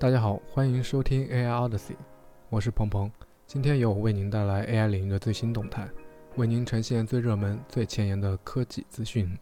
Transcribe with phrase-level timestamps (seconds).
[0.00, 1.94] 大家好，欢迎收听 AI Odyssey，
[2.48, 3.12] 我是鹏鹏。
[3.46, 5.86] 今天由我为您带来 AI 领域的最新动态，
[6.36, 9.38] 为您呈现最热门、最前沿的科技资讯。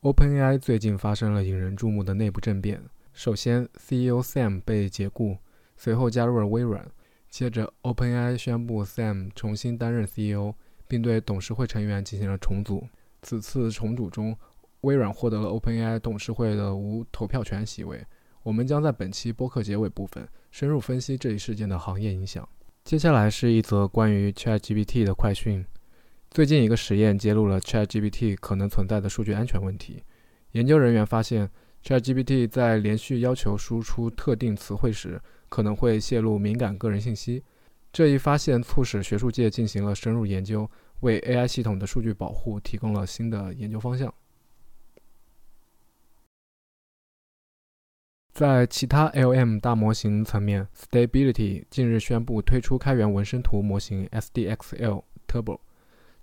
[0.00, 2.82] OpenAI 最近发生了引人注目的内部政变。
[3.12, 5.36] 首先，CEO Sam 被解雇，
[5.80, 6.86] 随后加入了微软。
[7.30, 10.52] 接着，OpenAI 宣布 Sam 重新担任 CEO，
[10.86, 12.86] 并对董事会成员进行了重组。
[13.22, 14.36] 此次重组中，
[14.82, 18.04] 微软获得了 OpenAI 董事会的无投票权席位。
[18.42, 22.46] 我们将在本期播客结尾部分深入分析这一事件的行业影响。
[22.84, 25.64] 接下来是一则关于 ChatGPT 的快讯。
[26.30, 30.02] 最近一个实验揭露了 ChatGPT 可能存在的数据安全问题。
[30.52, 31.48] 研究人员发现
[31.82, 35.18] ，ChatGPT 在连续要求输出特定词汇时，
[35.50, 37.42] 可能会泄露敏感个人信息。
[37.92, 44.14] 这一发现促使学术界进行了深入研究，为 AI 系统的数据保护提供了新的研究方向。
[48.32, 55.58] 在其他 LM 大模型层面，Stability 近日宣布推出开源纹身图模型 SDXL Turbo。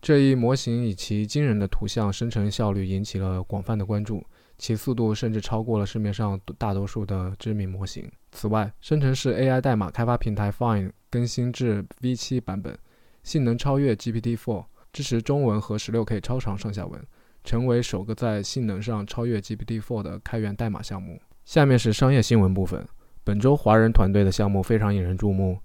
[0.02, 4.26] 这一模型以其惊人的图像生成效率引起了广泛的关注，
[4.58, 8.10] 其速度甚至超过了市面上大多数的知名模型。
[8.32, 12.78] 此外，生成式 AI 代码开发平台 Fine 更新至 V7 版本，
[13.24, 17.02] 性能超越 GPT-4，支持中文和 16K 超长上下文，
[17.44, 21.20] 成为首个在性能上超越 GPT-4 的开源代码项目。
[21.46, 22.86] 下面是商业新闻部分。
[23.24, 25.60] 本周华人团队的项目非常引人注目，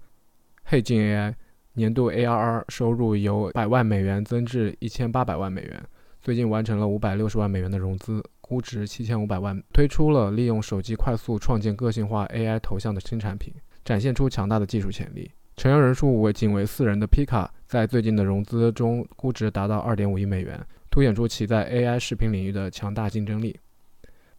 [0.63, 1.33] 黑镜 AI。
[1.75, 5.83] 年度 ARR 收入由百万美元增至一千八百万美元，
[6.21, 13.53] 最近完成了五百六十万美元的融资，估值七千五百万，推出了利用手机快速创建个性化 AI 头像的新产品，
[13.85, 15.31] 展现出强大的技术潜力。
[15.55, 20.59] 成员人数为仅为四人的 Pika，在最近的融资中估值达到二点五亿美元，
[20.91, 23.57] 凸显出其在 AI 视频领域的强大竞争力。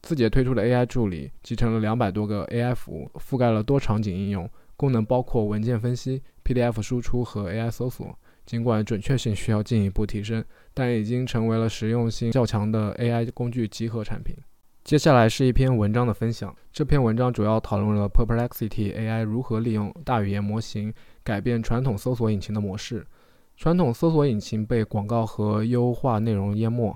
[0.03, 4.47] 字节推出的 AI 助理集成了两百多个 AI 服务，覆盖了多场景应用，
[4.77, 6.23] 功能包括文件分析。
[6.45, 14.37] PDF 输出和 AI 搜索，尽管准确性需要进一步提升，但已经成为了实用性较强的 AI 工具集合产品。
[14.85, 16.55] 接下来是一篇文章的分享。
[16.71, 23.07] 这篇文章主要讨论了 Perplexity AI 如何利用大语言模型改变传统搜索引擎的模式。
[23.57, 26.95] 传统搜索引擎被广告和优化内容淹没，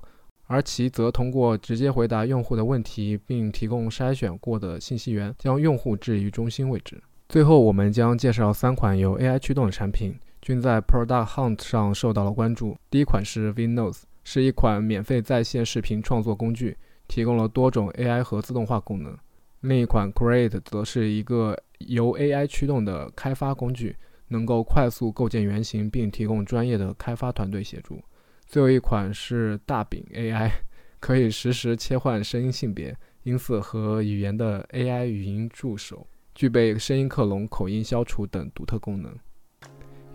[0.48, 7.00] 而其则通过直接回答用户的问题，并提供筛选过的信息源，将用户置于中心位置。
[7.28, 10.14] 最后，我们将介绍三款由 AI 驱动的产品，
[10.48, 12.74] 均在 Product Hunt 上受到了关注。
[12.88, 16.74] 第一款是 Vnose，是一款免费在线视频创作工具，
[17.06, 19.14] 提供了多种 AI 和自动化功能。
[19.60, 23.94] 另一款 Create 则是一个由 AI 驱动的开发工具，
[24.28, 28.02] 能够快速构建原型，并提供专业的开发团队协助。
[28.46, 30.50] 最后一款是大饼 AI，
[30.98, 36.06] 可以实时切换声音性别、音色和语言的 AI 语音助手。
[36.34, 39.14] 具备声音克隆、口音消除等独特功能。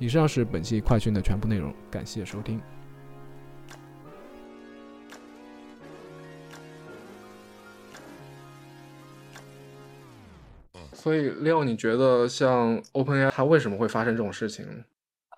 [0.03, 2.59] 以上是本期快讯的全部内容，感谢收听。
[10.91, 14.66] 所以，Leo，你觉得像 OpenAI 它为什么会发生这种事情？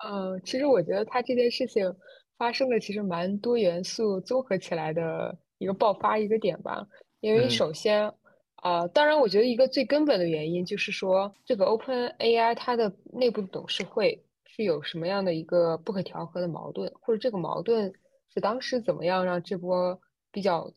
[0.04, 1.94] 呃，其实我觉得它这件事情
[2.36, 6.84] 发生的其实蛮多元素综合起来的一个爆发一个点吧。
[7.20, 8.12] 因为首先。
[8.62, 14.20] 啊，当然，我觉得一个最根本的原因就是说，这个 Open AI 它的内部董事会
[14.56, 17.92] 是有什么样的一个不可调和的矛盾，或者这个矛盾
[18.32, 20.00] 是当时怎么样让这波
[20.32, 20.72] 比较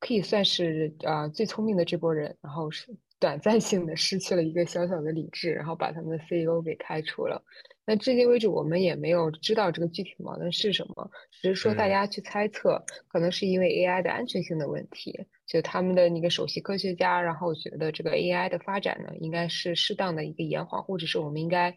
[0.00, 2.88] 可以算是啊最聪明的这波人，然后是
[3.20, 7.40] 短暂性的失去了一个小小的理智，然后把他们的 CEO 给开除了。
[7.84, 15.16] 那至今为止，我们也没有知道这个具体矛盾是什么，只是说大家去猜测，可能是因为 AI 的安全性的问题。
[15.46, 21.76] 就他们的那个首席科学家，然后觉得这个 AI 的发展呢，应该是适当的一个延缓，或者是我们应该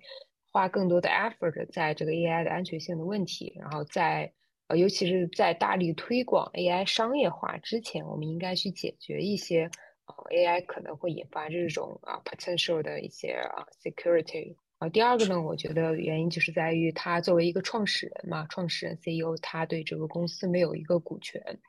[0.55, 3.53] 花更多的 effort 在这个 AI 的安全性的问题。
[3.59, 4.31] 然后在
[4.67, 9.69] 呃，尤其是在大力推广 AI 商业化之前，我们应该去解决一些
[10.05, 14.55] 呃 AI 可能会引发这种啊 potential 的一些啊 security。
[14.77, 21.59] 啊，第二个呢，我觉得原因就是在于他作为一个创始人嘛，创始人 CEO，他对这个公司没有一个股权。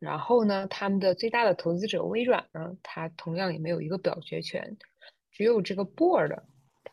[0.00, 4.76] 然后呢，他们的最大的投资者微软呢，他同样也没有一个表决权，
[5.30, 6.42] 只有这个 board，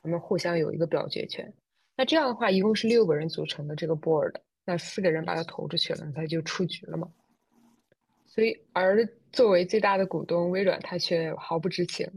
[0.02, 1.54] 他们互相有一个表决权。
[1.98, 4.34] 那这样的话，一共是六个人组成的这个 board，
[4.66, 7.12] 那四个人把他投出去了，他就出局了嘛。
[8.26, 12.10] 所以，而作为最大的股东微软，他却毫不知情。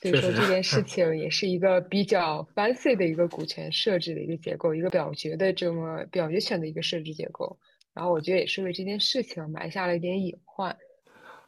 [0.00, 7.58] 所以说这件事 情也是一个比较 fancy 的一个股权设置的一个结构，一个表决的这么表决权的一个设置结构。
[7.94, 10.76] 然后我觉得也是为这件事情埋下了一点隐患。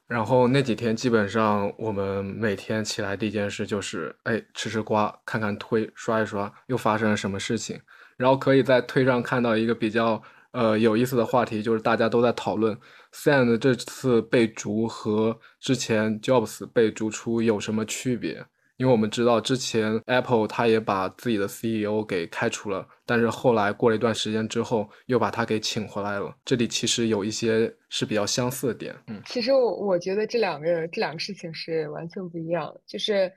[0.09, 7.79] 然后那几天基本上我们每天起来第一件事就是，哎，吃吃瓜，看看推，刷一刷，又发生了什么事情。
[8.17, 10.21] 然后可以在推上看到一个比较
[10.53, 12.77] 呃有意思的话题，就是大家都在讨论
[13.13, 18.47] Sand 这次被逐和之前 Jobs 被逐出有什么区别。
[18.79, 26.35] 因为我们知道之前 Apple 它也把自己的 CEO 给开除了，但是后来过了一段时间之后又把他给请回来了。
[26.45, 28.95] 这里其实有一些是比较相似的点。
[29.09, 32.73] 嗯，其实我我觉得这两个这两个事情是完全不一样。
[32.87, 33.31] 就是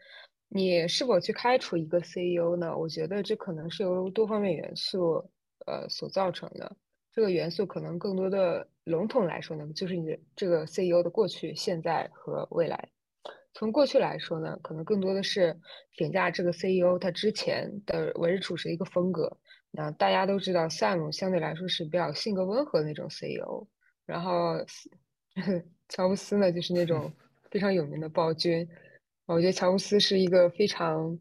[0.47, 2.77] 你是否去开除一个 CEO 呢？
[2.77, 5.15] 我觉得这可能是由多方面元素
[5.65, 6.71] 呃所造成的。
[7.13, 12.87] 这个元素可能更多的笼统来说呢，就是你的这个 CEO 的过去、现在和未来。
[13.53, 15.55] 从过去来说呢，可能更多的是
[15.97, 19.37] 评价这个 CEO 他之前的为人处事的一个风格。
[19.71, 23.65] 那大家都知道，Sam 相对来说是比较性格温和的那种 CEO，
[24.05, 24.55] 然后
[25.87, 27.11] 乔布斯呢就是那种
[27.49, 28.67] 非常有名的暴君。
[29.27, 31.17] 我觉得乔布斯是一个非常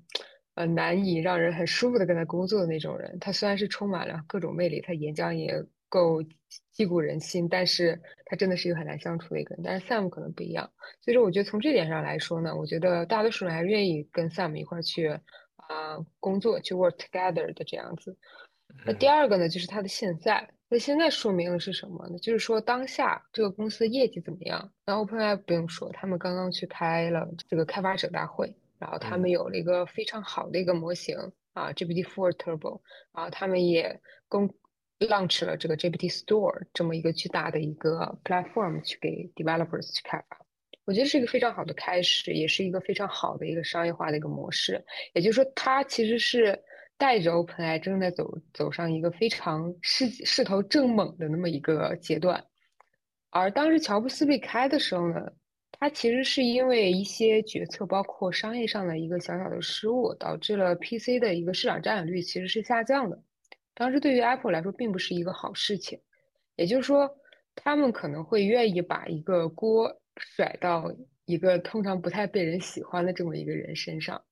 [0.54, 3.16] 呃难以让人很舒服的跟他工作的那种人。
[3.20, 6.22] 他虽然是充满了各种魅力，他演讲也够。
[6.72, 9.62] 击鼓人心，但是他真的是一个很难相处的一个人。
[9.62, 10.68] 但是 Sam 可能不一样，
[11.00, 15.08] 所以说我觉得从这点上来说呢，我觉得大多数人还是愿意跟 Sam 一块去
[15.56, 18.16] 啊工作，去 work together 的这样子。
[18.84, 20.48] 那第二个呢，就是他的现在。
[20.68, 22.18] 那现在说明的是什么呢？
[22.18, 24.72] 就是说当下这个公司的业绩怎么样？
[24.86, 31.16] 那 OpenAI 不用说，他们刚刚去开了这个开发者大会，然后他们有了一个非常好的一个模型
[31.52, 32.80] 啊，GPT-4 Turbo，
[33.12, 34.52] 然后他们也公。
[35.00, 40.38] Launch 了这个 GPT Store 这么一个巨大的一个 platform 去给 developers 去开发，
[40.84, 44.84] 我觉得是一个非常好的开始，也是一个非常好的一个商业化的一个模式。
[45.14, 46.58] 也就是说，它其实是
[46.98, 52.44] 带着 OpenAI 正在走走上一个非常势势头正猛的那么一个阶段。
[53.30, 55.32] 而当时乔布斯被开的时候呢，
[55.70, 63.22] 他其实是因为一些决策，包括商业上的一个小小的失误，导致了 PC 的一个市场占有率其实是下降的。
[63.80, 65.98] 当时对于 Apple 来说，并不是一个好事情，
[66.56, 67.10] 也就是说，
[67.54, 70.94] 他们可能会愿意把一个锅甩到
[71.24, 74.22] 一个通常不太被人喜欢的这么一个人身上。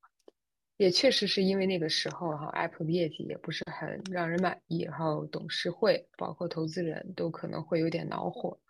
[0.77, 8.61] 也确实是因为那个时候哈，Apple 的业绩也不是很让人满意，然后董事会包括投资人都可能会有点恼火。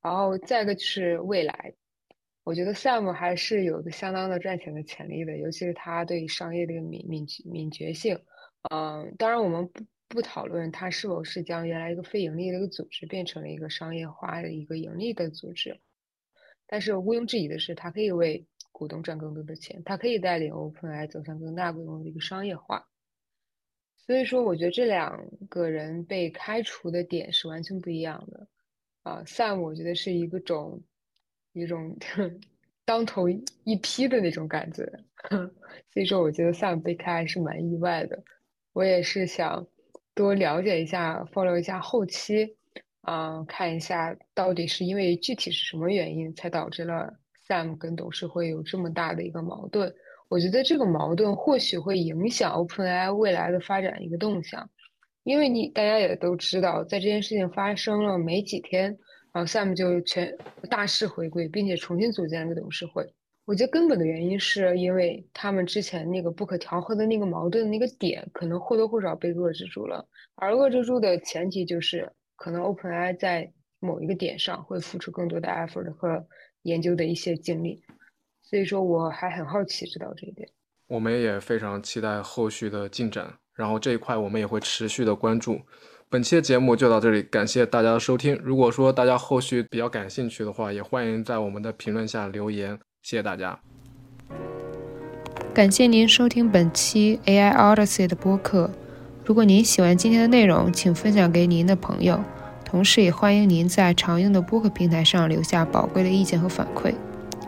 [0.00, 1.74] 然后再一个就是未来，
[2.44, 8.16] 我觉得 Sam 还是有个相当的赚钱的潜力的，尤其是他对商业的一个敏敏敏觉性。
[8.70, 9.82] 嗯，当然我们不。
[10.12, 15.80] 不讨论它是否是将原来一个非盈利的一个组织变成了一个商业化的一个盈利的组织，
[16.66, 22.86] 但是毋庸置疑的是，它可以为股东赚更多的钱，它可以带领 OpenAI 走向更大规模的一个商业化。
[23.96, 28.46] 所以说，我觉得这两个人被开除的点是完全不一样的。
[29.04, 30.82] 啊，Sam 我觉得是一个种
[31.54, 31.96] 一种
[32.84, 34.84] 当头一批的那种感觉，
[35.90, 38.22] 所以说我觉得 Sam 被开还是蛮意外的。
[38.74, 39.66] 我也是想。
[40.14, 42.56] 多了解一下，follow 一下后期，
[43.00, 47.12] 啊，看一下到底是因为具体是什么原因才导致了
[47.48, 49.92] Sam 跟董事会有这么大的一个矛盾。
[50.28, 54.68] 我觉得这个矛盾或许会影响 OpenAI 未来的发展一个动向，
[55.24, 58.96] 因为你大家也都知道，在这件事情发生了没几天，
[59.32, 60.34] 然后 Sam 就全
[60.70, 63.06] 大势回归，并且重新组建了个董事会。
[63.44, 70.06] 我觉得根本的原因是因为他们之前那个不可调和的那个矛盾的那个点，可能或多或少被遏制住了。
[70.36, 76.24] 而遏制住的前提就是，可能 OpenAI 在某一个点上会付出更多的 effort 和
[76.62, 77.82] 研究的一些精力。
[78.42, 80.48] 所以说，我还很好奇知道这一点。
[80.86, 85.60] 我们也非常期待后续的进展，然后这一块我们也会持续的关注。
[86.08, 88.36] 本期的节目就到这里，感谢大家的收听。
[88.36, 92.78] 如果说大家后续比较感兴趣的话，也欢迎在我们的评论下留言。
[93.02, 93.58] 谢谢大家，
[95.52, 98.70] 感谢您收听本期 AI Odyssey 的播客。
[99.24, 102.22] 如果您喜欢今天的内容，请分享给您的朋友，
[102.64, 106.94] 同时也欢迎您在常用的播客平台上留下宝贵的意见和反馈。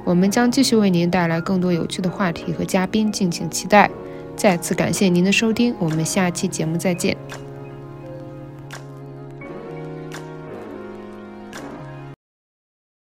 [0.04, 3.88] 我们将继续为您带来更多有趣的话题和嘉宾，敬请期待。
[4.36, 7.16] 再次感谢您的收听，我们下期节目再见。